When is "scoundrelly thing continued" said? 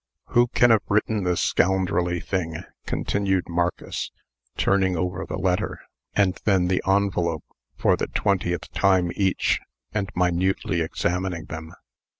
1.41-3.43